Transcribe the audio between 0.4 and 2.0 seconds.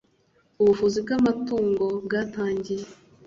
ubuvuzi bw amatungo